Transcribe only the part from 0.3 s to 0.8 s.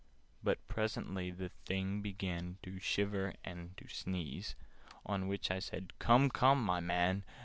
But